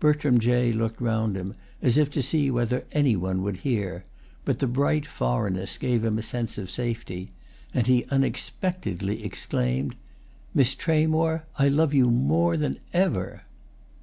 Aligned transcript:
Bertram 0.00 0.38
Jay 0.38 0.70
looked 0.70 1.00
round 1.00 1.34
him, 1.34 1.54
as 1.80 1.96
if 1.96 2.10
to 2.10 2.22
see 2.22 2.50
whether 2.50 2.84
any 2.92 3.16
one 3.16 3.40
would 3.42 3.56
hear; 3.64 4.04
but 4.44 4.58
the 4.58 4.66
bright 4.66 5.06
foreignness 5.06 5.78
gave 5.78 6.04
him 6.04 6.18
a 6.18 6.22
sense 6.22 6.58
of 6.58 6.70
safety, 6.70 7.32
and 7.72 7.86
he 7.86 8.04
unexpectedly 8.10 9.24
exclaimed: 9.24 9.94
"Miss 10.52 10.74
Tramore, 10.74 11.44
I 11.58 11.68
love 11.68 11.94
you 11.94 12.10
more 12.10 12.58
than 12.58 12.80
ever!" 12.92 13.44